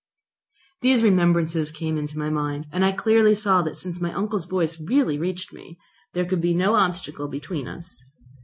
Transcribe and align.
These 0.81 1.03
remembrances 1.03 1.69
came 1.69 1.95
into 1.95 2.17
my 2.17 2.31
mind, 2.31 2.65
and 2.71 2.83
I 2.83 2.91
clearly 2.91 3.35
saw 3.35 3.61
that 3.61 3.75
since 3.77 4.01
my 4.01 4.11
uncle's 4.11 4.45
voice 4.45 4.81
really 4.81 5.19
reached 5.19 5.53
me, 5.53 5.77
there 6.15 6.25
could 6.25 6.41
be 6.41 6.55
no 6.55 6.73
obstacle 6.73 7.27
between 7.27 7.67
us. 7.67 8.03